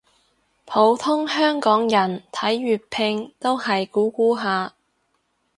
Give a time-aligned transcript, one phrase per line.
[0.65, 4.73] 普通香港人睇粵拼都係估估下